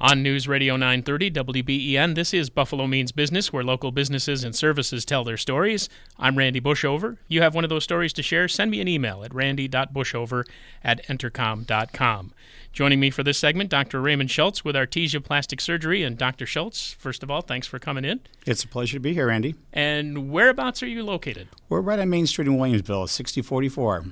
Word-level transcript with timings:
On 0.00 0.24
News 0.24 0.48
Radio 0.48 0.74
930 0.76 1.30
WBEN, 1.30 2.16
this 2.16 2.34
is 2.34 2.50
Buffalo 2.50 2.88
Means 2.88 3.12
Business, 3.12 3.52
where 3.52 3.62
local 3.62 3.92
businesses 3.92 4.42
and 4.42 4.54
services 4.54 5.04
tell 5.04 5.22
their 5.22 5.36
stories. 5.36 5.88
I'm 6.18 6.36
Randy 6.36 6.60
Bushover. 6.60 7.18
You 7.28 7.42
have 7.42 7.54
one 7.54 7.62
of 7.62 7.70
those 7.70 7.84
stories 7.84 8.12
to 8.14 8.22
share? 8.22 8.48
Send 8.48 8.72
me 8.72 8.80
an 8.80 8.88
email 8.88 9.22
at 9.22 9.32
randy.bushover 9.32 10.44
at 10.82 11.06
entercom.com. 11.06 12.32
Joining 12.72 12.98
me 12.98 13.10
for 13.10 13.22
this 13.22 13.38
segment, 13.38 13.70
Dr. 13.70 14.00
Raymond 14.00 14.32
Schultz 14.32 14.64
with 14.64 14.74
Artesia 14.74 15.22
Plastic 15.24 15.60
Surgery. 15.60 16.02
And 16.02 16.18
Dr. 16.18 16.44
Schultz, 16.44 16.92
first 16.94 17.22
of 17.22 17.30
all, 17.30 17.40
thanks 17.40 17.68
for 17.68 17.78
coming 17.78 18.04
in. 18.04 18.18
It's 18.46 18.64
a 18.64 18.68
pleasure 18.68 18.94
to 18.94 19.00
be 19.00 19.14
here, 19.14 19.28
Randy. 19.28 19.54
And 19.72 20.28
whereabouts 20.32 20.82
are 20.82 20.88
you 20.88 21.04
located? 21.04 21.48
We're 21.68 21.80
right 21.80 22.00
on 22.00 22.10
Main 22.10 22.26
Street 22.26 22.48
in 22.48 22.56
Williamsville, 22.56 23.08
6044. 23.08 24.06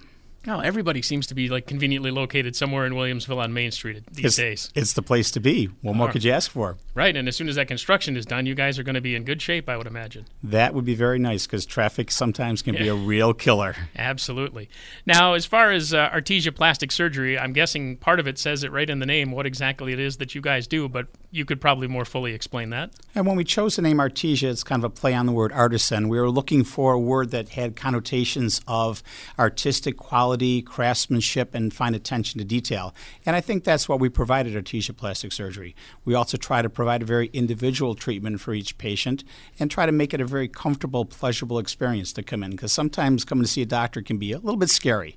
Oh, 0.49 0.59
everybody 0.59 1.03
seems 1.03 1.29
to 1.29 1.35
be 1.35 1.49
like 1.49 1.69
conveniently 1.69 2.11
located 2.11 2.57
somewhere 2.57 2.85
in 2.85 2.95
Williamsville 2.95 3.41
on 3.41 3.53
Main 3.53 3.71
Street 3.71 4.03
these 4.11 4.25
it's, 4.25 4.37
days. 4.37 4.73
It's 4.75 4.93
the 4.93 5.03
place 5.03 5.31
to 5.33 5.41
be. 5.41 5.67
What 5.83 5.95
more 5.95 6.11
could 6.11 6.25
you 6.25 6.33
ask 6.33 6.51
for? 6.51 6.79
Right, 6.95 7.17
and 7.17 7.29
as 7.29 7.37
soon 7.37 7.49
as 7.49 7.55
that 7.55 7.69
construction 7.69 8.17
is 8.17 8.27
done, 8.27 8.45
you 8.47 8.57
guys 8.57 8.77
are 8.79 8.83
going 8.83 8.97
to 8.97 9.01
be 9.01 9.15
in 9.15 9.25
good 9.25 9.41
shape, 9.41 9.69
I 9.69 9.77
would 9.77 9.87
imagine. 9.87 10.27
That 10.43 10.75
would 10.75 10.85
be 10.85 10.97
very 10.97 11.21
nice 11.21 11.47
because 11.47 11.65
traffic 11.65 12.11
sometimes 12.11 12.61
can 12.61 12.75
be 12.75 12.89
a 12.89 12.95
real 12.95 13.33
killer. 13.35 13.77
Absolutely. 13.97 14.69
Now, 15.07 15.35
as 15.35 15.47
far 15.47 15.71
as 15.71 15.95
uh, 15.95 16.11
Artesia 16.11 16.55
Plastic 16.55 16.91
Surgery, 16.91 17.39
I'm 17.39 17.53
guessing 17.53 17.97
part 17.97 18.19
of 18.19 18.27
it 18.27 18.37
says 18.37 18.65
it 18.65 18.73
right 18.73 18.91
in 18.91 18.99
the 18.99 19.07
name 19.07 19.31
what 19.31 19.47
exactly 19.47 19.93
it 19.93 20.01
is 20.01 20.17
that 20.17 20.35
you 20.35 20.41
guys 20.41 20.67
do, 20.67 20.89
but 20.89 21.07
you 21.31 21.45
could 21.45 21.61
probably 21.61 21.87
more 21.87 22.05
fully 22.05 22.35
explain 22.35 22.71
that. 22.71 22.91
And 23.15 23.27
when 23.27 23.37
we 23.37 23.45
chose 23.45 23.77
the 23.77 23.83
name 23.83 23.99
Artesia, 23.99 24.51
it's 24.51 24.65
kind 24.65 24.85
of 24.85 24.91
a 24.91 24.95
play 24.95 25.15
on 25.15 25.27
the 25.27 25.33
word 25.33 25.53
artisan. 25.53 26.09
We 26.09 26.19
were 26.19 26.31
looking 26.31 26.65
for 26.65 26.93
a 26.93 27.01
word 27.01 27.31
that 27.31 27.51
had 27.51 27.77
connotations 27.77 28.61
of 28.67 29.03
artistic 29.39 29.97
quality, 29.97 30.32
craftsmanship, 30.65 31.55
and 31.55 31.73
fine 31.73 31.95
attention 31.95 32.39
to 32.39 32.45
detail. 32.45 32.95
And 33.27 33.37
I 33.37 33.41
think 33.41 33.65
that's 33.65 33.89
what 33.89 34.01
we 34.01 34.09
provide 34.09 34.47
at 34.47 34.53
Artesia 34.53 34.97
Plastic 34.97 35.33
Surgery. 35.33 35.75
We 36.05 36.15
also 36.15 36.37
try 36.37 36.63
to 36.63 36.71
provide 36.71 37.03
a 37.03 37.05
very 37.05 37.29
individual 37.33 37.95
treatment 37.95 38.41
for 38.41 38.55
each 38.55 38.79
patient 38.79 39.25
and 39.59 39.71
try 39.71 39.87
to 39.87 39.93
make 39.93 40.15
it 40.15 40.21
a 40.21 40.25
very 40.25 40.49
comfortable, 40.49 41.05
pleasurable 41.05 41.59
experience 41.59 42.13
to 42.15 42.23
come 42.23 42.43
in 42.43 42.53
because 42.53 42.73
sometimes 42.73 43.25
coming 43.25 43.45
to 43.45 43.51
see 43.51 43.63
a 43.63 43.67
doctor 43.67 44.03
can 44.03 44.19
be 44.19 44.33
a 44.33 44.39
little 44.39 44.57
bit 44.57 44.71
scary. 44.71 45.17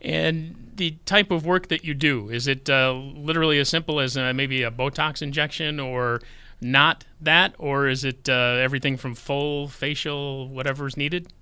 And 0.00 0.72
the 0.74 0.96
type 1.06 1.30
of 1.30 1.46
work 1.46 1.68
that 1.68 1.84
you 1.84 1.94
do, 1.94 2.28
is 2.28 2.48
it 2.48 2.68
uh, 2.68 2.92
literally 2.92 3.58
as 3.60 3.68
simple 3.68 4.00
as 4.00 4.16
uh, 4.16 4.32
maybe 4.32 4.64
a 4.64 4.70
Botox 4.70 5.22
injection 5.22 5.78
or 5.78 6.20
not 6.60 7.04
that? 7.20 7.54
Or 7.58 7.88
is 7.88 8.04
it 8.04 8.28
uh, 8.28 8.32
everything 8.32 8.96
from 8.96 9.14
full 9.14 9.68
facial, 9.68 10.48
whatever 10.48 10.86
is 10.86 10.96
needed? 10.96 11.32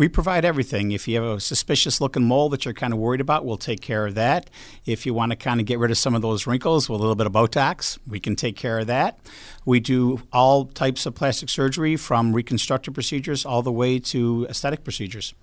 We 0.00 0.08
provide 0.08 0.46
everything. 0.46 0.92
If 0.92 1.06
you 1.06 1.20
have 1.20 1.36
a 1.36 1.40
suspicious 1.40 2.00
looking 2.00 2.24
mole 2.24 2.48
that 2.48 2.64
you're 2.64 2.72
kind 2.72 2.94
of 2.94 2.98
worried 2.98 3.20
about, 3.20 3.44
we'll 3.44 3.58
take 3.58 3.82
care 3.82 4.06
of 4.06 4.14
that. 4.14 4.48
If 4.86 5.04
you 5.04 5.12
want 5.12 5.32
to 5.32 5.36
kind 5.36 5.60
of 5.60 5.66
get 5.66 5.78
rid 5.78 5.90
of 5.90 5.98
some 5.98 6.14
of 6.14 6.22
those 6.22 6.46
wrinkles 6.46 6.88
with 6.88 7.00
a 7.00 7.02
little 7.02 7.16
bit 7.16 7.26
of 7.26 7.34
Botox, 7.34 7.98
we 8.08 8.18
can 8.18 8.34
take 8.34 8.56
care 8.56 8.78
of 8.78 8.86
that. 8.86 9.18
We 9.66 9.78
do 9.78 10.22
all 10.32 10.64
types 10.64 11.04
of 11.04 11.14
plastic 11.14 11.50
surgery 11.50 11.96
from 11.96 12.32
reconstructive 12.32 12.94
procedures 12.94 13.44
all 13.44 13.60
the 13.60 13.70
way 13.70 13.98
to 13.98 14.46
aesthetic 14.48 14.84
procedures. 14.84 15.34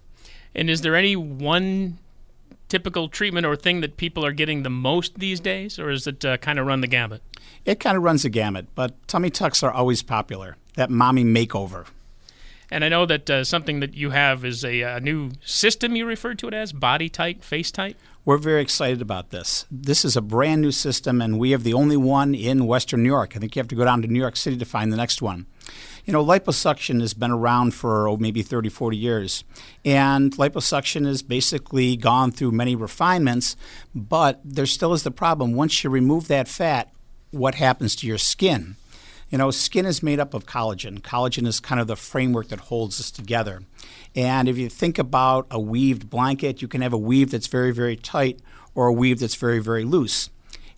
And 0.56 0.72
is 0.72 0.82
there 0.82 0.96
any 0.96 1.16
one 1.16 2.00
typical 2.68 3.10
treatment 3.10 3.46
or 3.46 3.56
thing 3.56 3.82
that 3.82 3.96
people 3.96 4.26
are 4.26 4.32
getting 4.32 4.64
the 4.64 4.72
most 4.72 5.20
these 5.20 5.40
days, 5.40 5.78
or 5.78 5.92
is 5.92 6.08
it 6.08 6.26
uh, 6.26 6.38
kind 6.38 6.58
of 6.58 6.66
run 6.66 6.82
the 6.82 6.88
gamut? 6.88 7.22
It 7.64 7.80
kind 7.80 7.96
of 7.96 8.02
runs 8.02 8.24
the 8.24 8.30
gamut, 8.30 8.70
but 8.74 9.08
tummy 9.08 9.30
tucks 9.30 9.62
are 9.62 9.72
always 9.72 10.02
popular. 10.02 10.58
That 10.74 10.90
mommy 10.90 11.24
makeover. 11.24 11.86
And 12.70 12.84
I 12.84 12.90
know 12.90 13.06
that 13.06 13.30
uh, 13.30 13.44
something 13.44 13.80
that 13.80 13.94
you 13.94 14.10
have 14.10 14.44
is 14.44 14.66
a, 14.66 14.82
a, 14.82 15.00
new 15.00 15.32
system 15.44 15.96
you 15.96 16.06
referred 16.06 16.38
to 16.40 16.48
it 16.48 16.54
as 16.54 16.74
BodyTite, 16.74 17.42
Face 17.42 17.72
Tight. 17.72 17.96
We're 18.26 18.38
very 18.38 18.62
excited 18.62 19.02
about 19.02 19.30
this. 19.30 19.66
This 19.72 20.04
is 20.04 20.18
a 20.18 20.22
brand 20.22 20.62
new 20.62 20.72
system, 20.72 21.22
and 21.22 21.40
we 21.40 21.52
have 21.52 21.64
the 21.64 21.74
only 21.74 21.96
one 21.96 22.36
in 22.36 22.68
Western 22.68 23.04
New 23.04 23.10
York. 23.10 23.38
I 23.38 23.40
think 23.40 23.56
you 23.56 23.62
have 23.62 23.70
to 23.70 23.76
go 23.76 23.86
down 23.86 24.02
to 24.02 24.08
New 24.10 24.20
York 24.20 24.36
City 24.36 24.58
to 24.58 24.66
find 24.66 24.92
the 24.92 24.98
next 24.98 25.22
one. 25.22 25.46
You 26.04 26.12
know, 26.12 26.26
liposuction 26.26 27.00
has 27.00 27.14
been 27.14 27.32
around 27.32 27.74
for 27.74 28.08
oh, 28.08 28.18
maybe 28.18 28.42
30, 28.42 28.68
40 28.68 28.98
years. 28.98 29.46
And 29.86 30.34
liposuction 30.34 31.06
has 31.06 31.22
basically 31.22 31.96
gone 31.96 32.32
through 32.32 32.52
many 32.52 32.76
refinements, 32.76 33.56
but 33.96 34.42
there 34.44 34.66
still 34.66 34.92
is 34.92 35.04
the 35.04 35.12
problem. 35.12 35.54
Once 35.54 35.84
you 35.84 35.90
remove 35.90 36.28
that 36.28 36.50
fat, 36.50 36.92
what 37.32 37.56
happens 37.56 37.96
to 37.98 38.08
your 38.08 38.18
skin? 38.18 38.76
You 39.30 39.38
know, 39.38 39.52
skin 39.52 39.86
is 39.86 40.02
made 40.02 40.20
up 40.20 40.34
of 40.34 40.46
collagen. 40.46 41.02
Collagen 41.02 41.46
is 41.46 41.60
kind 41.60 41.82
of 41.82 41.88
the 41.88 41.98
framework 41.98 42.48
that 42.48 42.60
holds 42.62 43.00
us 43.00 43.12
together. 43.12 43.62
And 44.16 44.48
if 44.48 44.58
you 44.58 44.70
think 44.70 44.98
about 44.98 45.48
a 45.52 45.60
weaved 45.60 46.10
blanket, 46.10 46.62
you 46.62 46.68
can 46.70 46.82
have 46.82 46.94
a 46.94 46.98
weave 46.98 47.32
that's 47.32 47.48
very, 47.48 47.72
very 47.72 47.98
tight 47.98 48.40
or 48.74 48.88
a 48.88 48.94
weave 48.94 49.20
that's 49.20 49.36
very, 49.36 49.60
very 49.60 49.84
loose. 49.84 50.30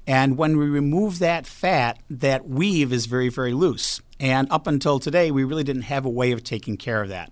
And 0.08 0.36
when 0.36 0.58
we 0.58 0.66
remove 0.66 1.20
that 1.20 1.46
fat, 1.46 2.00
that 2.10 2.48
weave 2.48 2.92
is 2.92 3.06
very, 3.06 3.30
very 3.30 3.54
loose. 3.54 4.02
And 4.20 4.52
up 4.52 4.66
until 4.66 5.00
today, 5.00 5.30
we 5.30 5.44
really 5.44 5.64
didn't 5.64 5.84
have 5.84 6.04
a 6.04 6.10
way 6.10 6.32
of 6.32 6.44
taking 6.44 6.76
care 6.76 7.04
of 7.04 7.10
that. 7.10 7.32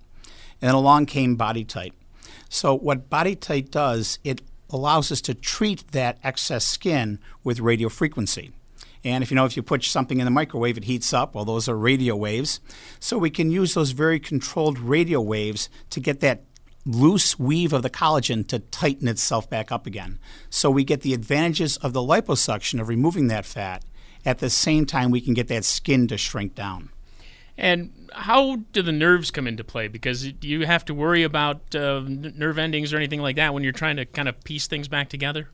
And 0.62 0.68
then 0.68 0.76
along 0.76 1.08
came 1.08 1.36
BodyTite. 1.36 1.94
So, 2.50 2.78
what 2.78 3.10
BodyTite 3.10 3.72
does, 3.72 4.20
it 4.24 4.42
allows 4.70 5.12
us 5.12 5.22
to 5.22 5.34
treat 5.34 5.92
that 5.92 6.20
excess 6.24 6.66
skin 6.66 7.20
with 7.44 7.60
radio 7.60 7.90
frequency. 7.90 8.52
And 9.08 9.24
if 9.24 9.32
you 9.32 9.36
know, 9.36 9.46
if 9.46 9.56
you 9.56 9.64
put 9.64 9.86
something 9.86 10.20
in 10.20 10.26
the 10.26 10.32
microwave, 10.32 10.78
it 10.78 10.84
heats 10.84 11.14
up. 11.14 11.34
Well, 11.34 11.46
those 11.46 11.70
are 11.70 11.78
radio 11.78 12.14
waves. 12.14 12.60
So 13.00 13.18
we 13.18 13.30
can 13.30 13.50
use 13.50 13.74
those 13.74 13.92
very 13.92 14.20
controlled 14.20 14.78
radio 14.78 15.22
waves 15.22 15.70
to 15.92 16.02
get 16.02 16.20
that 16.20 16.44
loose 16.86 17.40
weave 17.40 17.72
of 17.72 17.84
the 17.84 17.90
collagen 17.90 18.46
to 18.48 18.60
tighten 18.60 19.08
itself 19.08 19.50
back 19.50 19.72
up 19.72 19.88
again. 19.88 20.20
So 20.50 20.70
we 20.70 20.84
get 20.84 21.02
the 21.02 21.14
advantages 21.14 21.78
of 21.78 21.94
the 21.94 22.02
liposuction 22.02 22.82
of 22.82 22.90
removing 22.90 23.28
that 23.28 23.46
fat. 23.46 23.86
At 24.26 24.40
the 24.40 24.50
same 24.50 24.86
time, 24.86 25.10
we 25.10 25.22
can 25.22 25.34
get 25.34 25.48
that 25.48 25.64
skin 25.64 26.08
to 26.10 26.18
shrink 26.18 26.54
down. 26.54 26.90
And 27.58 28.10
how 28.14 28.58
do 28.74 28.82
the 28.82 28.92
nerves 28.92 29.32
come 29.32 29.48
into 29.48 29.64
play? 29.64 29.88
Because 29.88 30.32
you 30.42 30.66
have 30.66 30.84
to 30.86 30.94
worry 30.94 31.24
about 31.24 31.74
uh, 31.74 32.04
nerve 32.06 32.60
endings 32.60 32.94
or 32.94 32.98
anything 32.98 33.22
like 33.22 33.38
that 33.38 33.54
when 33.54 33.64
you're 33.64 33.72
trying 33.72 33.96
to 33.96 34.06
kind 34.06 34.28
of 34.28 34.44
piece 34.44 34.68
things 34.68 34.90
back 34.90 35.10
together? 35.10 35.50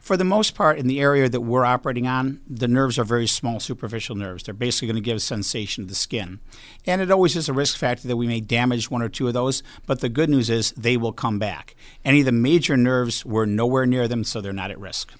For 0.00 0.16
the 0.16 0.24
most 0.24 0.54
part, 0.54 0.78
in 0.78 0.86
the 0.86 1.00
area 1.00 1.28
that 1.28 1.42
we're 1.42 1.64
operating 1.66 2.06
on, 2.06 2.40
the 2.48 2.68
nerves 2.68 2.98
are 2.98 3.04
very 3.04 3.26
small 3.26 3.60
superficial 3.60 4.16
nerves. 4.16 4.44
They're 4.44 4.54
basically 4.54 4.88
going 4.88 5.02
to 5.02 5.02
give 5.02 5.20
sensation 5.20 5.84
to 5.84 5.88
the 5.88 5.94
skin. 5.94 6.40
And 6.86 7.02
it 7.02 7.10
always 7.10 7.36
is 7.36 7.48
a 7.48 7.52
risk 7.52 7.76
factor 7.76 8.08
that 8.08 8.16
we 8.16 8.26
may 8.26 8.40
damage 8.40 8.90
one 8.90 9.02
or 9.02 9.10
two 9.10 9.28
of 9.28 9.34
those, 9.34 9.62
but 9.86 10.00
the 10.00 10.08
good 10.08 10.30
news 10.30 10.48
is 10.48 10.72
they 10.72 10.96
will 10.96 11.12
come 11.12 11.38
back. 11.38 11.74
Any 12.04 12.20
of 12.20 12.26
the 12.26 12.32
major 12.32 12.76
nerves, 12.76 13.26
we're 13.26 13.44
nowhere 13.44 13.84
near 13.84 14.08
them, 14.08 14.24
so 14.24 14.40
they're 14.40 14.52
not 14.52 14.70
at 14.70 14.78
risk. 14.78 15.12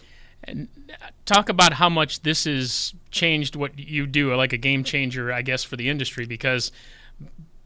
And 0.44 0.68
uh, 0.90 1.08
talk 1.26 1.50
about 1.50 1.74
how 1.74 1.90
much 1.90 2.22
this 2.22 2.44
has 2.44 2.94
changed 3.10 3.56
what 3.56 3.78
you 3.78 4.06
do, 4.06 4.34
like 4.36 4.52
a 4.52 4.58
game 4.58 4.84
changer, 4.84 5.32
I 5.32 5.42
guess, 5.42 5.64
for 5.64 5.76
the 5.76 5.90
industry, 5.90 6.24
because 6.24 6.72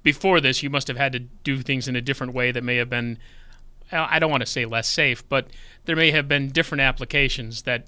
before 0.02 0.40
this, 0.40 0.62
you 0.62 0.70
must 0.70 0.88
have 0.88 0.96
had 0.96 1.12
to 1.12 1.20
do 1.20 1.62
things 1.62 1.86
in 1.86 1.94
a 1.94 2.00
different 2.00 2.34
way 2.34 2.50
that 2.50 2.64
may 2.64 2.76
have 2.76 2.90
been 2.90 3.18
I 3.92 4.18
don't 4.18 4.30
want 4.30 4.42
to 4.42 4.46
say 4.46 4.64
less 4.64 4.88
safe, 4.88 5.26
but 5.28 5.48
there 5.84 5.96
may 5.96 6.10
have 6.10 6.28
been 6.28 6.48
different 6.48 6.80
applications 6.80 7.62
that 7.62 7.86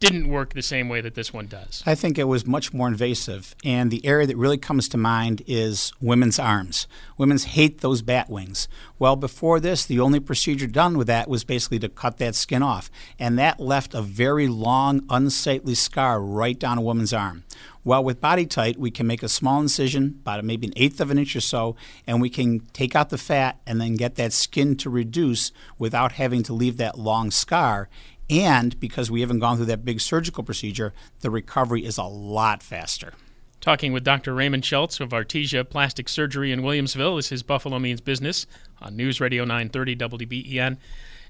didn't 0.00 0.28
work 0.28 0.54
the 0.54 0.62
same 0.62 0.88
way 0.88 1.02
that 1.02 1.14
this 1.14 1.32
one 1.32 1.46
does. 1.46 1.82
I 1.84 1.94
think 1.94 2.18
it 2.18 2.24
was 2.24 2.46
much 2.46 2.72
more 2.72 2.88
invasive. 2.88 3.54
And 3.62 3.90
the 3.90 4.04
area 4.04 4.26
that 4.26 4.36
really 4.36 4.56
comes 4.56 4.88
to 4.88 4.96
mind 4.96 5.42
is 5.46 5.92
women's 6.00 6.38
arms. 6.38 6.88
Women's 7.18 7.44
hate 7.44 7.82
those 7.82 8.00
bat 8.00 8.30
wings. 8.30 8.66
Well, 8.98 9.14
before 9.14 9.60
this, 9.60 9.84
the 9.84 10.00
only 10.00 10.18
procedure 10.18 10.66
done 10.66 10.96
with 10.96 11.06
that 11.08 11.28
was 11.28 11.44
basically 11.44 11.78
to 11.80 11.90
cut 11.90 12.16
that 12.16 12.34
skin 12.34 12.62
off. 12.62 12.90
And 13.18 13.38
that 13.38 13.60
left 13.60 13.94
a 13.94 14.00
very 14.00 14.48
long, 14.48 15.04
unsightly 15.10 15.74
scar 15.74 16.22
right 16.22 16.58
down 16.58 16.78
a 16.78 16.82
woman's 16.82 17.12
arm. 17.12 17.44
Well, 17.84 18.02
with 18.02 18.20
BodyTite, 18.20 18.76
we 18.76 18.90
can 18.90 19.06
make 19.06 19.22
a 19.22 19.28
small 19.28 19.60
incision, 19.60 20.18
about 20.20 20.44
maybe 20.44 20.66
an 20.66 20.72
eighth 20.76 21.00
of 21.00 21.10
an 21.10 21.18
inch 21.18 21.36
or 21.36 21.40
so, 21.40 21.76
and 22.06 22.20
we 22.20 22.28
can 22.28 22.60
take 22.72 22.94
out 22.94 23.10
the 23.10 23.18
fat 23.18 23.60
and 23.66 23.80
then 23.80 23.94
get 23.96 24.16
that 24.16 24.32
skin 24.32 24.76
to 24.76 24.90
reduce 24.90 25.50
without 25.78 26.12
having 26.12 26.42
to 26.44 26.52
leave 26.52 26.76
that 26.78 26.98
long 26.98 27.30
scar. 27.30 27.88
And 28.30 28.78
because 28.78 29.10
we 29.10 29.22
haven't 29.22 29.40
gone 29.40 29.56
through 29.56 29.66
that 29.66 29.84
big 29.84 30.00
surgical 30.00 30.44
procedure, 30.44 30.94
the 31.20 31.30
recovery 31.30 31.84
is 31.84 31.98
a 31.98 32.04
lot 32.04 32.62
faster. 32.62 33.12
Talking 33.60 33.92
with 33.92 34.04
Dr. 34.04 34.34
Raymond 34.34 34.64
Schultz 34.64 35.00
of 35.00 35.10
Artesia 35.10 35.68
Plastic 35.68 36.08
Surgery 36.08 36.52
in 36.52 36.60
Williamsville. 36.62 37.18
Is 37.18 37.28
his 37.28 37.42
Buffalo 37.42 37.78
Means 37.78 38.00
Business 38.00 38.46
on 38.80 38.96
News 38.96 39.20
Radio 39.20 39.44
930 39.44 39.96
WBEN. 39.96 40.78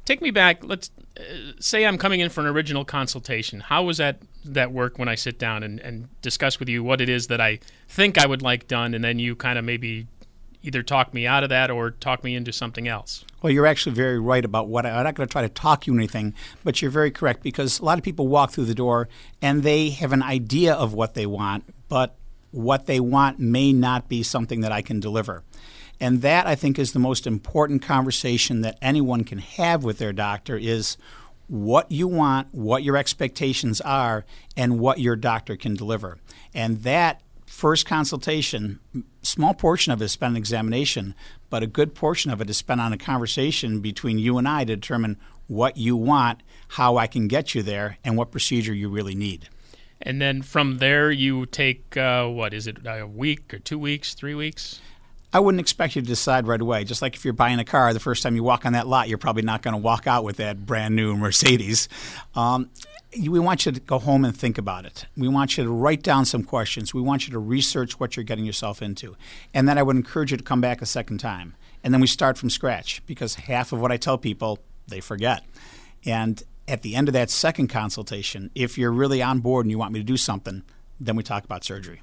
Take 0.05 0.23
me 0.23 0.31
back. 0.31 0.62
Let's 0.62 0.91
uh, 1.19 1.23
say 1.58 1.85
I'm 1.85 1.99
coming 1.99 2.20
in 2.20 2.29
for 2.29 2.41
an 2.41 2.47
original 2.47 2.85
consultation. 2.85 3.61
How 3.61 3.82
was 3.82 3.97
that 3.97 4.19
that 4.44 4.73
work 4.73 4.99
when 4.99 5.08
I 5.08 5.14
sit 5.14 5.38
down 5.38 5.62
and, 5.62 5.81
and 5.81 6.08
discuss 6.23 6.58
with 6.61 6.69
you 6.69 6.85
what 6.85 7.00
it 7.00 7.08
is 7.08 7.26
that 7.26 7.41
I 7.41 7.58
think 7.88 8.17
I 8.17 8.26
would 8.26 8.43
like 8.43 8.69
done, 8.69 8.94
and 8.94 9.02
then 9.02 9.19
you 9.19 9.35
kind 9.35 9.58
of 9.58 9.64
maybe 9.64 10.06
either 10.62 10.83
talk 10.83 11.15
me 11.15 11.27
out 11.27 11.43
of 11.43 11.49
that 11.49 11.71
or 11.71 11.91
talk 11.91 12.23
me 12.23 12.35
into 12.35 12.53
something 12.53 12.87
else. 12.87 13.25
Well, 13.43 13.53
you're 13.53 13.67
actually 13.67 13.95
very 13.95 14.19
right 14.19 14.45
about 14.45 14.69
what 14.69 14.85
I, 14.85 14.91
I'm 14.91 15.05
not 15.05 15.15
going 15.15 15.27
to 15.29 15.33
try 15.33 15.43
to 15.43 15.49
talk 15.49 15.87
you 15.87 15.95
anything, 15.95 16.35
but 16.65 16.83
you're 16.83 16.91
very 16.91 17.11
correct 17.11 17.43
because 17.43 17.79
a 17.79 17.85
lot 17.85 17.99
of 17.99 18.05
people 18.05 18.29
walk 18.29 18.53
through 18.53 18.67
the 18.67 18.75
door 18.75 19.09
and 19.41 19.62
they 19.62 19.91
have 19.91 20.12
an 20.12 20.23
idea 20.23 20.75
of 20.75 20.93
what 20.93 21.15
they 21.15 21.27
want, 21.27 21.65
but 21.89 22.17
what 22.51 22.87
they 22.87 23.01
want 23.01 23.39
may 23.39 23.73
not 23.73 24.09
be 24.09 24.23
something 24.23 24.61
that 24.61 24.73
I 24.73 24.83
can 24.83 25.01
deliver. 25.01 25.43
And 26.01 26.23
that 26.23 26.47
I 26.47 26.55
think 26.55 26.79
is 26.79 26.93
the 26.93 26.99
most 26.99 27.27
important 27.27 27.83
conversation 27.83 28.62
that 28.62 28.79
anyone 28.81 29.25
can 29.25 29.39
have 29.39 29.85
with 29.85 29.99
their 29.99 30.12
doctor 30.12 30.57
is 30.57 30.97
what 31.47 31.91
you 31.91 32.09
want, 32.09 32.55
what 32.55 32.83
your 32.83 32.97
expectations 32.97 33.81
are, 33.83 34.25
and 34.57 34.79
what 34.79 35.01
your 35.01 35.17
doctor 35.17 35.57
can 35.57 35.75
deliver. 35.75 36.19
And 36.55 36.83
that 36.85 37.21
first 37.45 37.87
consultation, 37.87 38.79
small 39.23 39.55
portion 39.55 39.93
of 39.93 40.01
it 40.01 40.07
is 40.07 40.13
spent 40.13 40.33
on 40.33 40.37
examination, 40.37 41.15
but 41.49 41.63
a 41.63 41.67
good 41.67 41.95
portion 41.95 42.31
of 42.31 42.41
it 42.41 42.51
is 42.51 42.57
spent 42.57 42.81
on 42.81 42.93
a 42.93 42.99
conversation 42.99 43.81
between 43.81 44.19
you 44.19 44.39
and 44.39 44.49
I 44.49 44.65
to 44.65 44.77
determine 44.77 45.19
what 45.47 45.77
you 45.77 45.97
want, 45.97 46.43
how 46.69 46.97
I 46.97 47.07
can 47.07 47.29
get 47.29 47.55
you 47.55 47.63
there, 47.63 47.99
and 48.05 48.17
what 48.17 48.31
procedure 48.31 48.73
you 48.73 48.89
really 48.89 49.15
need. 49.15 49.49
And 50.01 50.21
then 50.21 50.43
from 50.43 50.79
there, 50.79 51.11
you 51.11 51.45
take 51.47 51.97
uh, 51.97 52.27
what 52.27 52.55
is 52.55 52.67
it, 52.67 52.79
a 52.87 53.07
week 53.07 53.53
or 53.53 53.59
two 53.59 53.79
weeks, 53.79 54.15
three 54.15 54.35
weeks? 54.35 54.81
I 55.33 55.41
wouldn't 55.41 55.61
expect 55.61 55.95
you 55.95 56.03
to 56.03 56.09
decide 56.09 56.47
right 56.47 56.61
away. 56.61 56.85
Just 56.85 57.03
like 57.03 57.15
if 57.15 57.25
you're 57.25 57.35
buying 57.35 57.59
a 57.59 57.65
car, 57.65 57.93
the 57.93 58.01
first 58.01 58.23
time 58.23 58.35
you 58.35 58.43
walk 58.43 58.67
on 58.67 58.73
that 58.73 58.89
lot, 58.89 59.09
you're 59.09 59.19
probably 59.19 59.43
not 59.43 59.63
going 59.63 59.75
to 59.75 59.81
walk 59.81 60.07
out 60.07 60.25
with 60.25 60.39
that 60.39 60.67
brand 60.67 60.97
new 60.97 61.17
Mercedes. 61.17 61.89
Um, 62.35 62.71
we 63.19 63.41
want 63.41 63.67
you 63.67 63.73
to 63.73 63.81
go 63.81 63.99
home 63.99 64.25
and 64.25 64.37
think 64.37 64.57
about 64.57 64.85
it. 64.85 65.07
We 65.17 65.29
want 65.29 65.57
you 65.57 65.65
to 65.65 65.71
write 65.71 66.03
down 66.03 66.25
some 66.25 66.45
questions. 66.45 66.95
We 66.95 67.01
want 67.01 67.27
you 67.27 67.33
to 67.33 67.39
research 67.39 67.99
what 67.99 68.17
you're 68.17 68.25
getting 68.25 68.45
yourself 68.45 68.83
into. 68.83 69.17
And 69.53 69.69
then 69.69 69.79
I 69.79 69.83
would 69.83 69.97
encourage 69.97 70.31
you 70.31 70.37
to 70.37 70.45
come 70.45 70.61
back 70.61 70.81
a 70.81 70.87
second 70.87 71.19
time. 71.19 71.55
And 71.83 71.93
then 71.93 72.01
we 72.01 72.07
start 72.07 72.39
from 72.39 72.51
scratch 72.51 73.03
because 73.07 73.35
half 73.35 73.73
of 73.73 73.81
what 73.81 73.91
I 73.91 73.97
tell 73.97 74.19
people, 74.19 74.61
they 74.87 75.01
forget. 75.01 75.45
And 76.05 76.43
at 76.69 76.83
the 76.83 76.95
end 76.95 77.09
of 77.09 77.15
that 77.15 77.31
second 77.31 77.69
consultation, 77.69 78.51
if 78.55 78.79
you're 78.79 78.93
really 78.93 79.23
on 79.23 79.41
board 79.41 79.67
and 79.67 79.71
you 79.71 79.79
want 79.79 79.93
me 79.93 79.99
to 79.99 80.05
do 80.05 80.17
something, 80.17 80.62
then 81.01 81.17
we 81.17 81.23
talk 81.23 81.45
about 81.45 81.65
surgery. 81.65 82.03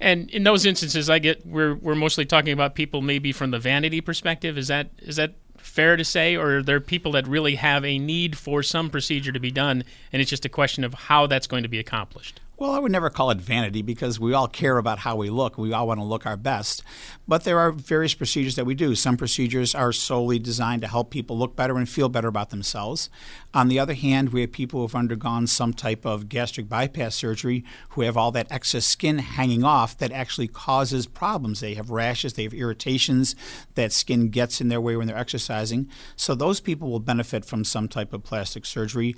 And 0.00 0.30
in 0.30 0.44
those 0.44 0.66
instances, 0.66 1.08
I 1.08 1.18
get 1.18 1.46
we're 1.46 1.76
we're 1.76 1.94
mostly 1.94 2.26
talking 2.26 2.52
about 2.52 2.74
people 2.74 3.00
maybe 3.00 3.32
from 3.32 3.52
the 3.52 3.58
vanity 3.58 4.00
perspective. 4.00 4.58
Is 4.58 4.68
that 4.68 4.90
is 4.98 5.16
that 5.16 5.34
fair 5.64 5.96
to 5.96 6.04
say, 6.04 6.36
or 6.36 6.58
are 6.58 6.62
there 6.62 6.80
people 6.80 7.12
that 7.12 7.26
really 7.26 7.54
have 7.54 7.84
a 7.84 7.98
need 7.98 8.36
for 8.36 8.62
some 8.62 8.90
procedure 8.90 9.32
to 9.32 9.40
be 9.40 9.50
done, 9.50 9.82
and 10.12 10.20
it's 10.20 10.30
just 10.30 10.44
a 10.44 10.50
question 10.50 10.84
of 10.84 10.94
how 10.94 11.26
that's 11.26 11.46
going 11.46 11.62
to 11.62 11.68
be 11.68 11.78
accomplished? 11.78 12.40
Well, 12.64 12.72
I 12.72 12.78
would 12.78 12.92
never 12.92 13.10
call 13.10 13.30
it 13.30 13.42
vanity 13.42 13.82
because 13.82 14.18
we 14.18 14.32
all 14.32 14.48
care 14.48 14.78
about 14.78 15.00
how 15.00 15.16
we 15.16 15.28
look. 15.28 15.58
We 15.58 15.74
all 15.74 15.88
want 15.88 16.00
to 16.00 16.04
look 16.04 16.24
our 16.24 16.38
best. 16.38 16.82
But 17.28 17.44
there 17.44 17.58
are 17.58 17.70
various 17.70 18.14
procedures 18.14 18.56
that 18.56 18.64
we 18.64 18.74
do. 18.74 18.94
Some 18.94 19.18
procedures 19.18 19.74
are 19.74 19.92
solely 19.92 20.38
designed 20.38 20.80
to 20.80 20.88
help 20.88 21.10
people 21.10 21.36
look 21.36 21.56
better 21.56 21.76
and 21.76 21.86
feel 21.86 22.08
better 22.08 22.28
about 22.28 22.48
themselves. 22.48 23.10
On 23.52 23.68
the 23.68 23.78
other 23.78 23.92
hand, 23.92 24.30
we 24.30 24.40
have 24.40 24.52
people 24.52 24.80
who 24.80 24.86
have 24.86 24.94
undergone 24.94 25.46
some 25.46 25.74
type 25.74 26.06
of 26.06 26.30
gastric 26.30 26.66
bypass 26.66 27.14
surgery 27.14 27.66
who 27.90 28.00
have 28.00 28.16
all 28.16 28.32
that 28.32 28.50
excess 28.50 28.86
skin 28.86 29.18
hanging 29.18 29.62
off 29.62 29.98
that 29.98 30.10
actually 30.10 30.48
causes 30.48 31.06
problems. 31.06 31.60
They 31.60 31.74
have 31.74 31.90
rashes, 31.90 32.32
they 32.32 32.44
have 32.44 32.54
irritations, 32.54 33.36
that 33.74 33.92
skin 33.92 34.30
gets 34.30 34.62
in 34.62 34.68
their 34.68 34.80
way 34.80 34.96
when 34.96 35.06
they're 35.06 35.18
exercising. 35.18 35.90
So 36.16 36.34
those 36.34 36.60
people 36.60 36.90
will 36.90 36.98
benefit 36.98 37.44
from 37.44 37.62
some 37.62 37.88
type 37.88 38.14
of 38.14 38.24
plastic 38.24 38.64
surgery 38.64 39.14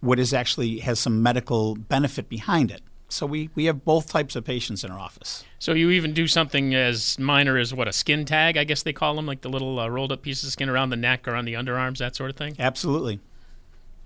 what 0.00 0.18
is 0.18 0.32
actually 0.32 0.78
has 0.80 0.98
some 0.98 1.22
medical 1.22 1.74
benefit 1.74 2.28
behind 2.28 2.70
it. 2.70 2.82
So 3.10 3.24
we, 3.24 3.48
we 3.54 3.64
have 3.64 3.84
both 3.84 4.08
types 4.08 4.36
of 4.36 4.44
patients 4.44 4.84
in 4.84 4.90
our 4.90 4.98
office. 4.98 5.44
So 5.58 5.72
you 5.72 5.90
even 5.90 6.12
do 6.12 6.26
something 6.26 6.74
as 6.74 7.18
minor 7.18 7.56
as 7.56 7.72
what 7.72 7.88
a 7.88 7.92
skin 7.92 8.26
tag, 8.26 8.58
I 8.58 8.64
guess 8.64 8.82
they 8.82 8.92
call 8.92 9.14
them, 9.14 9.24
like 9.24 9.40
the 9.40 9.48
little 9.48 9.80
uh, 9.80 9.88
rolled 9.88 10.12
up 10.12 10.22
pieces 10.22 10.44
of 10.44 10.52
skin 10.52 10.68
around 10.68 10.90
the 10.90 10.96
neck 10.96 11.26
or 11.26 11.34
on 11.34 11.46
the 11.46 11.54
underarms, 11.54 11.98
that 11.98 12.14
sort 12.14 12.30
of 12.30 12.36
thing. 12.36 12.54
Absolutely. 12.58 13.20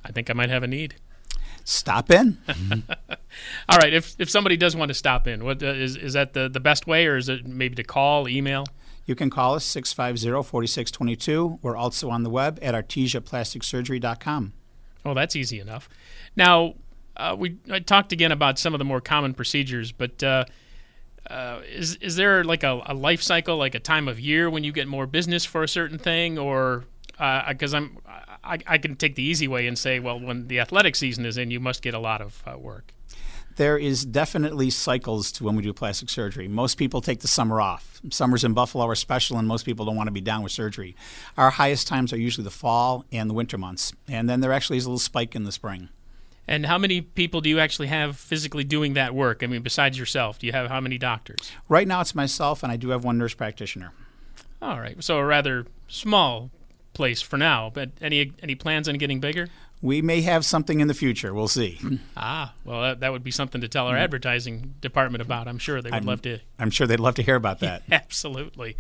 I 0.05 0.13
think 0.13 0.31
I 0.31 0.35
might 0.35 0.51
have 0.51 0.63
a 0.63 0.69
need. 0.69 0.95
Stop 1.65 2.11
in. 2.11 2.39
All 3.69 3.79
right. 3.79 3.93
If 3.93 4.17
if 4.19 4.29
somebody 4.29 4.57
does 4.57 4.75
want 4.75 4.89
to 4.89 4.95
stop 4.95 5.29
in, 5.29 5.45
what 5.45 5.63
uh, 5.63 5.67
is 5.67 5.97
is 5.97 6.15
that 6.15 6.33
the 6.33 6.49
the 6.49 6.59
best 6.59 6.89
way, 6.89 7.07
or 7.07 7.17
is 7.17 7.29
it 7.29 7.47
maybe 7.47 7.77
to 7.77 7.85
call, 7.85 8.29
email? 8.29 8.65
You 9.05 9.15
can 9.15 9.31
call 9.31 9.55
us 9.55 9.65
650-4622. 9.75 11.59
We're 11.61 11.77
also 11.77 12.09
on 12.11 12.23
the 12.23 12.31
web 12.31 12.59
at 12.63 12.75
artesiaplasticsurgery.com. 12.75 14.53
Oh, 15.05 15.15
that's 15.15 15.37
easy 15.37 15.61
enough. 15.61 15.89
Now, 16.37 16.75
uh, 17.17 17.37
we 17.39 17.59
I 17.71 17.81
talked 17.81 18.13
again 18.13 18.33
about 18.33 18.59
some 18.59 18.75
of 18.75 18.79
the 18.79 18.85
more 18.85 19.01
common 19.01 19.35
procedures, 19.35 19.93
but 19.93 20.23
uh, 20.23 20.45
uh, 21.29 21.61
is 21.69 21.97
is 21.97 22.17
there 22.17 22.45
like 22.45 22.63
a, 22.63 22.81
a, 22.87 22.95
life 22.95 23.23
cycle, 23.23 23.57
like 23.57 23.75
a 23.75 23.81
time 23.81 24.09
of 24.09 24.19
year 24.19 24.49
when 24.49 24.65
you 24.65 24.73
get 24.73 24.89
more 24.89 25.07
business 25.07 25.45
for 25.45 25.63
a 25.63 25.69
certain 25.69 25.99
thing, 25.99 26.39
or 26.39 26.85
because 27.49 27.75
uh, 27.75 27.79
I'm 27.79 27.99
I, 28.45 28.59
I, 28.67 28.79
can 28.79 28.97
take 28.97 29.15
the 29.15 29.23
easy 29.23 29.47
way 29.47 29.67
and 29.67 29.79
say, 29.79 30.01
well, 30.01 30.19
when 30.19 30.49
the 30.49 30.59
athletic 30.59 30.97
season 30.97 31.25
is 31.25 31.37
in, 31.37 31.51
you 31.51 31.61
must 31.61 31.83
get 31.83 31.95
a 31.95 31.99
lot 31.99 32.21
of 32.21 32.43
uh, 32.47 32.59
work. 32.59 32.93
There 33.57 33.77
is 33.77 34.05
definitely 34.05 34.71
cycles 34.71 35.31
to 35.33 35.45
when 35.45 35.57
we 35.57 35.63
do 35.63 35.73
plastic 35.73 36.09
surgery. 36.09 36.49
Most 36.49 36.77
people 36.77 37.01
take 37.01 37.21
the 37.21 37.29
summer 37.29 37.61
off. 37.61 38.01
Summers 38.11 38.45
in 38.45 38.55
Buffalo 38.55 38.87
are 38.87 38.95
special, 38.95 39.39
and 39.39 39.47
most 39.47 39.65
people 39.65 39.85
don't 39.85 39.97
want 39.97 40.07
to 40.07 40.13
be 40.13 40.21
down 40.21 40.43
with 40.43 40.53
surgery. 40.53 40.97
Our 41.37 41.51
highest 41.51 41.87
times 41.87 42.13
are 42.13 42.19
usually 42.19 42.45
the 42.45 42.51
fall 42.51 43.05
and 43.13 43.29
the 43.29 43.35
winter 43.35 43.59
months, 43.59 43.93
and 44.09 44.29
then 44.29 44.41
there 44.41 44.53
actually 44.53 44.79
is 44.79 44.87
a 44.87 44.89
little 44.89 44.99
spike 44.99 45.35
in 45.35 45.45
the 45.45 45.53
spring. 45.53 45.91
And 46.49 46.67
how 46.67 46.79
many 46.79 47.01
people 47.01 47.41
do 47.41 47.49
you 47.49 47.61
actually 47.61 47.89
have 47.89 48.17
physically 48.17 48.65
doing 48.65 48.95
that 48.95 49.15
work? 49.15 49.43
I 49.43 49.47
mean, 49.47 49.63
besides 49.63 49.99
yourself, 49.99 50.39
do 50.39 50.47
you 50.47 50.53
have 50.53 50.69
how 50.69 50.81
many 50.81 50.99
doctors? 50.99 51.53
Right 51.69 51.87
now, 51.87 52.01
it's 52.01 52.15
myself, 52.15 52.63
and 52.63 52.73
I 52.73 52.77
do 52.77 52.89
have 52.89 53.05
one 53.05 53.19
nurse 53.19 53.35
practitioner. 53.35 53.93
All 54.61 54.81
right, 54.81 55.03
so 55.03 55.19
a 55.19 55.25
rather 55.25 55.67
small 55.89 56.51
place 56.95 57.23
for 57.23 57.37
now. 57.37 57.71
But 57.73 57.91
any 58.01 58.33
any 58.43 58.55
plans 58.55 58.89
on 58.89 58.97
getting 58.97 59.21
bigger? 59.21 59.49
We 59.83 60.01
may 60.01 60.23
have 60.23 60.45
something 60.45 60.81
in 60.81 60.89
the 60.89 60.95
future. 60.95 61.35
We'll 61.35 61.49
see. 61.49 61.81
ah, 62.17 62.55
well, 62.65 62.83
that, 62.83 63.01
that 63.01 63.13
would 63.13 63.25
be 63.25 63.33
something 63.33 63.61
to 63.61 63.69
tell 63.69 63.89
our 63.89 63.95
mm-hmm. 63.95 64.05
advertising 64.05 64.75
department 64.81 65.21
about. 65.23 65.49
I'm 65.49 65.59
sure 65.59 65.83
they 65.83 65.91
would 65.91 65.97
I'm, 65.97 66.05
love 66.05 66.23
to. 66.23 66.39
I'm 66.59 66.71
sure 66.71 66.87
they'd 66.87 67.01
love 67.01 67.17
to 67.17 67.23
hear 67.23 67.35
about 67.35 67.59
that. 67.61 67.83
Absolutely. 67.91 68.77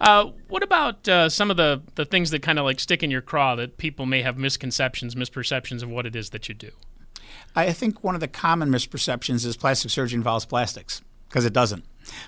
Uh, 0.00 0.30
what 0.48 0.62
about 0.62 1.06
uh, 1.08 1.28
some 1.28 1.50
of 1.50 1.58
the, 1.58 1.82
the 1.94 2.06
things 2.06 2.30
that 2.30 2.40
kind 2.40 2.58
of 2.58 2.64
like 2.64 2.80
stick 2.80 3.02
in 3.02 3.10
your 3.10 3.20
craw 3.20 3.54
that 3.54 3.76
people 3.76 4.06
may 4.06 4.22
have 4.22 4.38
misconceptions, 4.38 5.14
misperceptions 5.14 5.82
of 5.82 5.90
what 5.90 6.06
it 6.06 6.16
is 6.16 6.30
that 6.30 6.48
you 6.48 6.54
do? 6.54 6.70
I 7.54 7.72
think 7.72 8.02
one 8.02 8.14
of 8.14 8.20
the 8.20 8.28
common 8.28 8.70
misperceptions 8.70 9.44
is 9.44 9.56
plastic 9.56 9.90
surgery 9.90 10.16
involves 10.16 10.46
plastics 10.46 11.02
because 11.28 11.44
it 11.44 11.52
doesn't. 11.52 11.84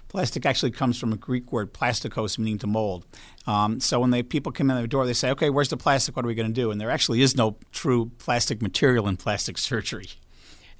Plastic 0.08 0.46
actually 0.46 0.70
comes 0.70 0.98
from 0.98 1.12
a 1.12 1.16
Greek 1.16 1.52
word 1.52 1.72
plastikos, 1.72 2.38
meaning 2.38 2.58
to 2.58 2.66
mold. 2.66 3.04
Um, 3.46 3.80
so 3.80 4.00
when 4.00 4.10
they, 4.10 4.22
people 4.22 4.52
come 4.52 4.70
in 4.70 4.80
the 4.80 4.88
door, 4.88 5.06
they 5.06 5.12
say, 5.12 5.30
"Okay, 5.30 5.50
where's 5.50 5.68
the 5.68 5.76
plastic? 5.76 6.16
What 6.16 6.24
are 6.24 6.28
we 6.28 6.34
going 6.34 6.52
to 6.52 6.60
do?" 6.60 6.70
And 6.70 6.80
there 6.80 6.90
actually 6.90 7.22
is 7.22 7.36
no 7.36 7.56
true 7.72 8.10
plastic 8.18 8.62
material 8.62 9.08
in 9.08 9.16
plastic 9.16 9.58
surgery. 9.70 10.10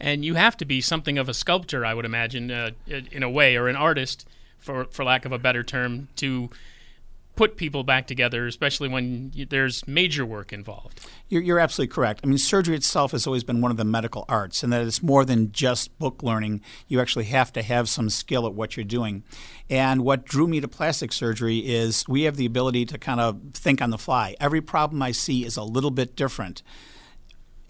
And 0.01 0.25
you 0.25 0.35
have 0.35 0.57
to 0.57 0.65
be 0.65 0.81
something 0.81 1.19
of 1.19 1.29
a 1.29 1.35
sculptor, 1.35 1.87
I 1.87 1.95
would 1.95 2.05
imagine, 2.05 2.51
uh, 2.51 2.71
in 2.87 3.23
a 3.23 3.31
way, 3.31 3.57
or 3.57 3.69
an 3.69 3.77
artist, 3.77 4.27
for 4.59 4.87
for 4.87 5.05
lack 5.05 5.25
of 5.25 5.33
a 5.33 5.39
better 5.39 5.63
term, 5.63 6.09
to 6.17 6.51
put 7.35 7.57
people 7.57 7.83
back 7.83 8.07
together, 8.07 8.47
especially 8.47 8.89
when 8.89 9.33
there's 9.49 9.87
major 9.87 10.25
work 10.27 10.53
involved. 10.53 11.07
You're, 11.29 11.43
you're, 11.43 11.59
absolutely 11.59 11.95
correct. 11.95 12.21
I 12.23 12.27
mean, 12.27 12.39
surgery 12.39 12.77
itself 12.77 13.13
has 13.13 13.27
always 13.27 13.45
been 13.45 13.61
one 13.61 13.71
of 13.71 13.77
the 13.77 13.85
medical 13.85 14.25
arts, 14.29 14.63
and 14.63 14.73
that 14.73 14.83
it's 14.83 15.03
more 15.03 15.25
than 15.25 15.53
just 15.53 15.97
book 15.99 16.23
learning. 16.23 16.61
You 16.89 17.01
actually 17.01 17.25
have 17.27 17.53
to 17.55 17.63
have 17.63 17.89
some 17.89 18.11
skill 18.11 18.47
at 18.47 18.55
what 18.55 18.77
you're 18.77 18.85
doing. 18.85 19.25
And 19.71 20.05
what 20.05 20.25
drew 20.25 20.47
me 20.47 20.61
to 20.61 20.69
plastic 20.69 21.13
surgery 21.13 21.59
is 21.59 22.05
we 22.07 22.23
have 22.23 22.37
the 22.37 22.47
ability 22.47 22.85
to 22.87 22.99
kind 22.99 23.21
of 23.21 23.41
think 23.55 23.81
on 23.81 23.91
the 23.91 23.99
fly. 23.99 24.37
Every 24.39 24.61
problem 24.61 25.03
I 25.03 25.13
see 25.13 25.45
is 25.45 25.57
a 25.57 25.63
little 25.63 25.91
bit 25.91 26.17
different 26.17 26.63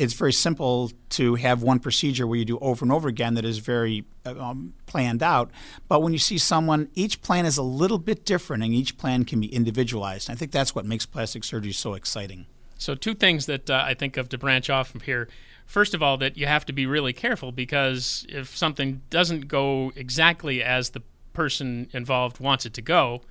it's 0.02 0.14
very 0.14 0.32
simple 0.32 0.90
to 1.10 1.36
have 1.36 1.62
one 1.62 1.78
procedure 1.78 2.26
where 2.26 2.36
you 2.36 2.44
do 2.44 2.58
over 2.58 2.84
and 2.84 2.90
over 2.90 3.08
again 3.08 3.34
that 3.34 3.44
is 3.44 3.58
very 3.58 4.04
um, 4.26 4.74
planned 4.86 5.22
out. 5.22 5.50
But 5.86 6.02
when 6.02 6.12
you 6.12 6.18
see 6.18 6.38
someone, 6.38 6.88
each 6.94 7.22
plan 7.22 7.46
is 7.46 7.56
a 7.56 7.62
little 7.62 7.98
bit 7.98 8.24
different 8.24 8.64
and 8.64 8.74
each 8.74 8.98
plan 8.98 9.24
can 9.24 9.40
be 9.40 9.46
individualized. 9.46 10.28
I 10.28 10.34
think 10.34 10.50
that's 10.50 10.74
what 10.74 10.84
makes 10.84 11.06
plastic 11.06 11.44
surgery 11.44 11.70
so 11.70 11.94
exciting. 11.94 12.46
So, 12.78 12.96
two 12.96 13.14
things 13.14 13.46
that 13.46 13.70
uh, 13.70 13.84
I 13.86 13.94
think 13.94 14.16
of 14.16 14.28
to 14.30 14.38
branch 14.38 14.68
off 14.68 14.90
from 14.90 15.00
here. 15.00 15.28
First 15.66 15.94
of 15.94 16.02
all, 16.02 16.16
that 16.16 16.36
you 16.36 16.46
have 16.46 16.66
to 16.66 16.72
be 16.72 16.84
really 16.84 17.12
careful 17.12 17.52
because 17.52 18.26
if 18.28 18.56
something 18.56 19.02
doesn't 19.08 19.46
go 19.46 19.92
exactly 19.94 20.64
as 20.64 20.90
the 20.90 21.02
person 21.32 21.88
involved 21.92 22.40
wants 22.40 22.66
it 22.66 22.74
to 22.74 22.82
go, 22.82 23.22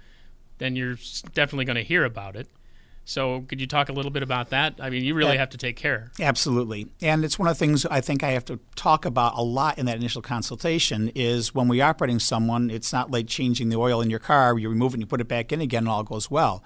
then 0.59 0.77
you're 0.77 0.95
definitely 1.33 1.65
going 1.65 1.75
to 1.75 1.83
hear 1.83 2.05
about 2.05 2.37
it. 2.37 2.47
So, 3.11 3.41
could 3.41 3.59
you 3.59 3.67
talk 3.67 3.89
a 3.89 3.91
little 3.91 4.09
bit 4.09 4.23
about 4.23 4.51
that? 4.51 4.75
I 4.79 4.89
mean, 4.89 5.03
you 5.03 5.13
really 5.13 5.35
have 5.35 5.49
to 5.49 5.57
take 5.57 5.75
care. 5.75 6.11
Absolutely, 6.17 6.87
and 7.01 7.25
it's 7.25 7.37
one 7.37 7.49
of 7.49 7.57
the 7.57 7.59
things 7.59 7.85
I 7.85 7.99
think 7.99 8.23
I 8.23 8.31
have 8.31 8.45
to 8.45 8.57
talk 8.77 9.03
about 9.05 9.33
a 9.35 9.43
lot 9.43 9.77
in 9.77 9.85
that 9.87 9.97
initial 9.97 10.21
consultation. 10.21 11.11
Is 11.13 11.53
when 11.53 11.67
we're 11.67 11.83
operating 11.83 12.19
someone, 12.19 12.69
it's 12.69 12.93
not 12.93 13.11
like 13.11 13.27
changing 13.27 13.67
the 13.67 13.75
oil 13.75 13.99
in 13.99 14.09
your 14.09 14.19
car. 14.19 14.57
You 14.57 14.69
remove 14.69 14.93
it, 14.93 14.95
and 14.95 15.01
you 15.01 15.07
put 15.07 15.19
it 15.19 15.27
back 15.27 15.51
in 15.51 15.59
again, 15.59 15.83
and 15.83 15.89
all 15.89 16.03
goes 16.03 16.31
well. 16.31 16.63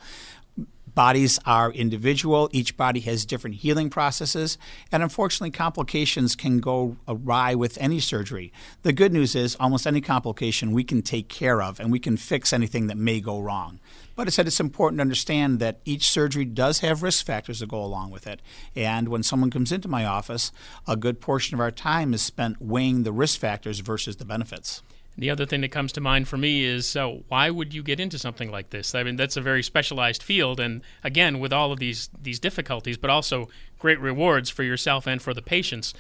Bodies 0.96 1.40
are 1.46 1.72
individual, 1.72 2.50
each 2.52 2.78
body 2.78 3.02
has 3.02 3.26
different 3.26 3.58
healing 3.58 3.90
processes, 3.90 4.58
and 4.92 5.04
unfortunately, 5.04 5.52
complications 5.52 6.36
can 6.36 6.60
go 6.60 6.98
awry 7.08 7.54
with 7.54 7.78
any 7.80 8.00
surgery. 8.00 8.52
The 8.84 8.94
good 8.94 9.14
news 9.14 9.36
is, 9.36 9.56
almost 9.60 9.86
any 9.86 10.02
complication 10.02 10.72
we 10.72 10.84
can 10.84 11.02
take 11.02 11.28
care 11.28 11.62
of 11.62 11.80
and 11.80 11.92
we 11.92 12.00
can 12.00 12.18
fix 12.18 12.54
anything 12.54 12.88
that 12.88 12.98
may 12.98 13.20
go 13.20 13.40
wrong. 13.40 13.80
But 14.16 14.28
I 14.28 14.30
said 14.30 14.48
it's 14.48 14.62
important 14.62 15.00
to 15.00 15.02
understand 15.02 15.60
that 15.60 15.82
each 15.84 16.10
surgery 16.10 16.46
does 16.46 16.80
have 16.80 17.04
risk 17.04 17.26
factors 17.26 17.60
that 17.60 17.68
go 17.68 17.84
along 17.84 18.12
with 18.12 18.26
it. 18.26 18.42
And 18.76 19.10
when 19.10 19.24
someone 19.24 19.52
comes 19.52 19.74
into 19.74 19.90
my 19.90 20.06
office, 20.06 20.54
a 20.88 20.96
good 20.96 21.20
portion 21.20 21.54
of 21.54 21.60
our 21.60 21.72
time 21.72 22.14
is 22.14 22.22
spent 22.22 22.62
weighing 22.62 23.04
the 23.04 23.12
risk 23.12 23.40
factors 23.40 23.80
versus 23.80 24.16
the 24.16 24.26
benefits. 24.26 24.82
The 25.18 25.30
other 25.30 25.46
thing 25.46 25.62
that 25.62 25.72
comes 25.72 25.92
to 25.94 26.02
mind 26.02 26.28
for 26.28 26.38
me 26.38 26.66
is 26.66 26.86
so 26.86 27.24
why 27.30 27.50
would 27.50 27.74
you 27.74 27.84
get 27.84 28.00
into 28.00 28.20
something 28.20 28.52
like 28.52 28.72
this? 28.72 28.94
I 28.94 29.04
mean, 29.04 29.16
that's 29.16 29.38
a 29.38 29.42
very 29.42 29.64
specialized 29.64 30.22
field, 30.22 30.60
and 30.60 30.82
again, 31.04 31.40
with 31.40 31.54
all 31.54 31.72
of 31.72 31.80
these 31.80 32.10
these 32.22 32.40
difficulties, 32.40 32.98
but 32.98 33.10
also 33.10 33.50
great 33.80 34.00
rewards 34.00 34.50
for 34.50 34.64
yourself 34.64 35.08
and 35.08 35.22
for 35.22 35.34
the 35.34 35.42
patients. 35.42 35.94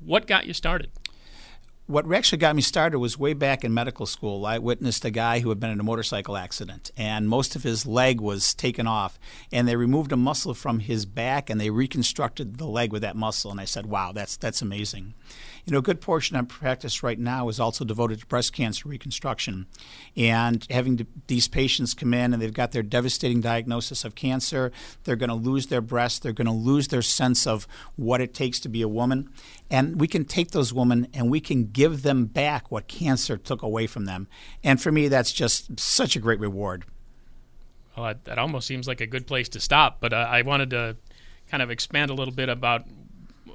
What 0.00 0.26
got 0.26 0.46
you 0.46 0.52
started? 0.52 0.90
what 1.86 2.10
actually 2.12 2.38
got 2.38 2.54
me 2.56 2.62
started 2.62 2.98
was 2.98 3.18
way 3.18 3.34
back 3.34 3.64
in 3.64 3.74
medical 3.74 4.06
school. 4.06 4.46
I 4.46 4.58
witnessed 4.58 5.04
a 5.04 5.10
guy 5.10 5.40
who 5.40 5.48
had 5.48 5.58
been 5.58 5.70
in 5.70 5.80
a 5.80 5.84
motorcycle 5.84 6.36
accident, 6.36 6.90
and 6.96 7.28
most 7.28 7.56
of 7.56 7.64
his 7.64 7.84
leg 7.84 8.20
was 8.20 8.54
taken 8.54 8.86
off. 8.86 9.18
And 9.52 9.66
they 9.66 9.76
removed 9.76 10.12
a 10.12 10.16
muscle 10.16 10.54
from 10.54 10.80
his 10.80 11.04
back, 11.06 11.50
and 11.50 11.60
they 11.60 11.70
reconstructed 11.70 12.56
the 12.56 12.66
leg 12.66 12.92
with 12.92 13.02
that 13.02 13.16
muscle. 13.16 13.50
And 13.50 13.60
I 13.60 13.64
said, 13.64 13.86
"Wow, 13.86 14.12
that's 14.12 14.36
that's 14.36 14.62
amazing." 14.62 15.14
You 15.64 15.72
know, 15.72 15.78
a 15.78 15.82
good 15.82 16.00
portion 16.00 16.36
of 16.36 16.48
practice 16.48 17.04
right 17.04 17.18
now 17.18 17.48
is 17.48 17.60
also 17.60 17.84
devoted 17.84 18.18
to 18.20 18.26
breast 18.26 18.52
cancer 18.52 18.88
reconstruction, 18.88 19.66
and 20.16 20.66
having 20.70 21.06
these 21.28 21.46
patients 21.46 21.94
come 21.94 22.12
in 22.12 22.32
and 22.32 22.42
they've 22.42 22.52
got 22.52 22.72
their 22.72 22.82
devastating 22.82 23.40
diagnosis 23.40 24.04
of 24.04 24.16
cancer. 24.16 24.72
They're 25.04 25.14
going 25.14 25.28
to 25.28 25.36
lose 25.36 25.68
their 25.68 25.80
breast. 25.80 26.22
They're 26.22 26.32
going 26.32 26.48
to 26.48 26.52
lose 26.52 26.88
their 26.88 27.02
sense 27.02 27.46
of 27.46 27.68
what 27.94 28.20
it 28.20 28.34
takes 28.34 28.58
to 28.60 28.68
be 28.68 28.82
a 28.82 28.88
woman, 28.88 29.30
and 29.70 30.00
we 30.00 30.08
can 30.08 30.24
take 30.24 30.50
those 30.50 30.72
women 30.72 31.06
and 31.14 31.30
we 31.30 31.40
can 31.40 31.70
give 31.70 32.02
them 32.02 32.26
back 32.26 32.72
what 32.72 32.88
cancer 32.88 33.36
took 33.36 33.62
away 33.62 33.86
from 33.86 34.04
them. 34.04 34.26
And 34.64 34.82
for 34.82 34.90
me, 34.90 35.06
that's 35.06 35.32
just 35.32 35.78
such 35.78 36.16
a 36.16 36.20
great 36.20 36.40
reward. 36.40 36.86
Well, 37.96 38.14
that 38.24 38.38
almost 38.38 38.66
seems 38.66 38.88
like 38.88 39.00
a 39.00 39.06
good 39.06 39.28
place 39.28 39.48
to 39.50 39.60
stop, 39.60 40.00
but 40.00 40.12
uh, 40.12 40.26
I 40.28 40.42
wanted 40.42 40.70
to 40.70 40.96
kind 41.48 41.62
of 41.62 41.70
expand 41.70 42.10
a 42.10 42.14
little 42.14 42.34
bit 42.34 42.48
about 42.48 42.86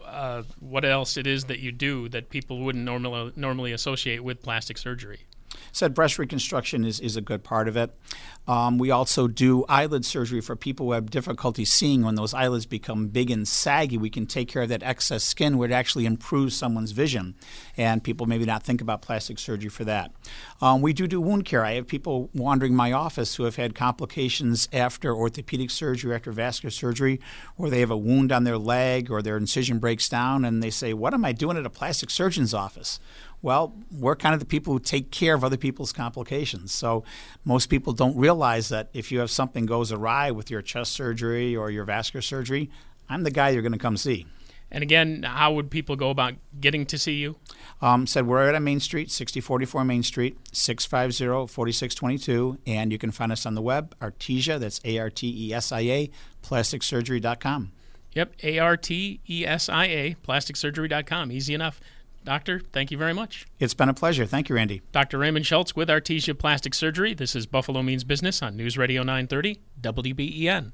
uh, 0.07 0.43
what 0.59 0.85
else 0.85 1.17
it 1.17 1.27
is 1.27 1.45
that 1.45 1.59
you 1.59 1.71
do 1.71 2.09
that 2.09 2.29
people 2.29 2.59
wouldn't 2.59 2.85
normally 2.85 3.31
normally 3.35 3.71
associate 3.71 4.23
with 4.23 4.41
plastic 4.41 4.77
surgery 4.77 5.21
said 5.71 5.93
breast 5.93 6.17
reconstruction 6.19 6.85
is, 6.85 6.99
is 6.99 7.15
a 7.15 7.21
good 7.21 7.43
part 7.43 7.67
of 7.67 7.77
it. 7.77 7.95
Um, 8.47 8.77
we 8.77 8.91
also 8.91 9.27
do 9.27 9.65
eyelid 9.67 10.05
surgery 10.05 10.39
for 10.39 10.55
people 10.55 10.85
who 10.85 10.91
have 10.93 11.09
difficulty 11.09 11.65
seeing. 11.65 12.03
When 12.03 12.15
those 12.15 12.33
eyelids 12.33 12.65
become 12.65 13.07
big 13.07 13.29
and 13.29 13.45
saggy, 13.45 13.97
we 13.97 14.09
can 14.09 14.25
take 14.25 14.47
care 14.47 14.61
of 14.61 14.69
that 14.69 14.83
excess 14.83 15.23
skin 15.23 15.57
where 15.57 15.69
it 15.69 15.73
actually 15.73 16.05
improves 16.05 16.55
someone's 16.55 16.91
vision. 16.91 17.35
And 17.75 18.03
people 18.03 18.25
maybe 18.25 18.45
not 18.45 18.63
think 18.63 18.79
about 18.79 19.01
plastic 19.01 19.37
surgery 19.37 19.69
for 19.69 19.83
that. 19.83 20.13
Um, 20.61 20.81
we 20.81 20.93
do 20.93 21.07
do 21.07 21.19
wound 21.19 21.43
care. 21.43 21.65
I 21.65 21.73
have 21.73 21.87
people 21.87 22.29
wandering 22.33 22.73
my 22.73 22.93
office 22.93 23.35
who 23.35 23.43
have 23.43 23.57
had 23.57 23.75
complications 23.75 24.69
after 24.71 25.13
orthopedic 25.13 25.69
surgery, 25.69 26.15
after 26.15 26.31
vascular 26.31 26.71
surgery, 26.71 27.19
or 27.57 27.69
they 27.69 27.81
have 27.81 27.91
a 27.91 27.97
wound 27.97 28.31
on 28.31 28.45
their 28.45 28.57
leg 28.57 29.11
or 29.11 29.21
their 29.21 29.37
incision 29.37 29.79
breaks 29.79 30.07
down, 30.07 30.45
and 30.45 30.63
they 30.63 30.69
say, 30.69 30.93
What 30.93 31.13
am 31.13 31.25
I 31.25 31.33
doing 31.33 31.57
at 31.57 31.65
a 31.65 31.69
plastic 31.69 32.09
surgeon's 32.09 32.53
office? 32.53 32.99
Well, 33.41 33.75
we're 33.91 34.15
kind 34.15 34.33
of 34.33 34.39
the 34.39 34.45
people 34.45 34.73
who 34.73 34.79
take 34.79 35.11
care 35.11 35.35
of 35.35 35.43
other 35.43 35.57
people's 35.57 35.93
complications. 35.93 36.71
So 36.71 37.03
most 37.45 37.67
people 37.67 37.93
don't 37.93 38.17
realize 38.17 38.69
that 38.69 38.89
if 38.93 39.11
you 39.11 39.19
have 39.19 39.29
something 39.29 39.65
goes 39.65 39.91
awry 39.91 40.31
with 40.31 40.49
your 40.49 40.61
chest 40.61 40.93
surgery 40.93 41.55
or 41.55 41.69
your 41.69 41.85
vascular 41.85 42.21
surgery, 42.21 42.69
I'm 43.09 43.23
the 43.23 43.31
guy 43.31 43.49
you're 43.49 43.61
going 43.61 43.73
to 43.73 43.77
come 43.77 43.97
see. 43.97 44.25
And 44.69 44.83
again, 44.83 45.23
how 45.23 45.53
would 45.53 45.71
people 45.71 45.95
go 45.95 46.09
about 46.09 46.33
getting 46.59 46.85
to 46.87 46.97
see 46.97 47.13
you? 47.13 47.37
Um, 47.81 48.05
said 48.05 48.27
we're 48.27 48.53
at 48.53 48.61
Main 48.61 48.81
Street, 48.81 49.09
6044 49.11 49.85
Main 49.85 50.03
Street, 50.03 50.37
650-4622, 50.51 52.57
and 52.67 52.91
you 52.91 52.97
can 52.97 53.11
find 53.11 53.31
us 53.31 53.45
on 53.45 53.55
the 53.55 53.61
web, 53.61 53.95
Artesia, 54.01 54.59
that's 54.59 54.81
A-R-T-E-S-I-A, 54.83 56.09
plasticsurgery.com. 56.43 57.71
Yep, 58.11 58.33
A-R-T-E-S-I-A, 58.43 60.15
plasticsurgery.com. 60.27 61.31
Easy 61.31 61.53
enough. 61.53 61.79
Doctor, 62.27 62.59
thank 62.59 62.91
you 62.91 62.97
very 62.97 63.13
much. 63.13 63.47
It's 63.57 63.73
been 63.73 63.87
a 63.87 63.93
pleasure. 63.93 64.25
Thank 64.25 64.49
you, 64.49 64.55
Randy. 64.55 64.81
Dr. 64.91 65.17
Raymond 65.17 65.45
Schultz 65.45 65.77
with 65.77 65.87
Artesia 65.87 66.37
Plastic 66.37 66.73
Surgery. 66.73 67.13
This 67.13 67.37
is 67.37 67.45
Buffalo 67.45 67.81
Means 67.81 68.03
Business 68.03 68.43
on 68.43 68.57
News 68.57 68.77
Radio 68.77 69.01
930 69.01 69.61
WBEN. 69.79 70.73